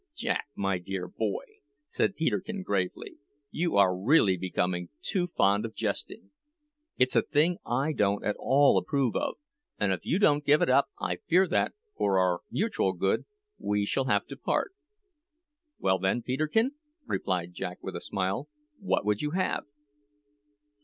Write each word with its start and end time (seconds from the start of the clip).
"Jack, 0.15 0.47
my 0.55 0.79
dear 0.79 1.07
boy," 1.07 1.43
said 1.87 2.15
Peterkin 2.15 2.63
gravely, 2.63 3.19
"you 3.51 3.77
are 3.77 3.95
really 3.95 4.35
becoming 4.35 4.89
too 5.03 5.27
fond 5.37 5.63
of 5.63 5.75
jesting. 5.75 6.31
It's 6.97 7.15
a 7.15 7.21
thing 7.21 7.59
I 7.67 7.93
don't 7.93 8.25
at 8.25 8.35
all 8.39 8.79
approve 8.79 9.15
of; 9.15 9.35
and 9.79 9.91
if 9.93 9.99
you 10.03 10.17
don't 10.17 10.43
give 10.43 10.59
it 10.63 10.71
up, 10.71 10.89
I 10.99 11.17
fear 11.27 11.47
that, 11.49 11.73
for 11.95 12.17
our 12.17 12.39
mutual 12.49 12.93
good, 12.93 13.25
we 13.59 13.85
shall 13.85 14.05
have 14.05 14.25
to 14.29 14.35
part." 14.35 14.71
"Well, 15.77 15.99
then, 15.99 16.23
Peterkin," 16.23 16.71
replied 17.05 17.53
Jack 17.53 17.77
with 17.83 17.95
a 17.95 18.01
smile, 18.01 18.49
"what 18.79 19.05
would 19.05 19.21
you 19.21 19.29
have?" 19.37 19.65